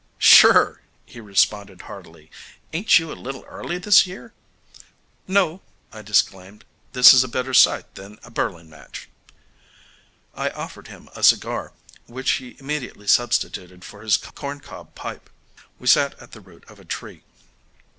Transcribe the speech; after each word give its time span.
"Sure," 0.17 0.81
he 1.05 1.21
responded 1.21 1.83
heartily. 1.83 2.31
"Ain't 2.73 2.97
you 2.97 3.11
a 3.11 3.13
little 3.13 3.43
early 3.43 3.77
this 3.77 4.07
year?" 4.07 4.33
"No," 5.27 5.61
I 5.93 6.01
disclaimed, 6.01 6.65
"this 6.93 7.13
is 7.13 7.23
a 7.23 7.27
better 7.27 7.53
sight 7.53 7.93
than 7.93 8.17
a 8.23 8.31
birling 8.31 8.67
match." 8.67 9.07
I 10.33 10.49
offered 10.49 10.87
him 10.87 11.07
a 11.15 11.21
cigar, 11.21 11.73
which 12.07 12.31
he 12.41 12.57
immediately 12.59 13.05
substituted 13.05 13.85
for 13.85 14.01
his 14.01 14.17
corn 14.17 14.59
cob 14.59 14.95
pipe. 14.95 15.29
We 15.77 15.85
sat 15.85 16.19
at 16.19 16.31
the 16.31 16.41
root 16.41 16.63
of 16.67 16.79
a 16.79 16.85
tree. 16.85 17.21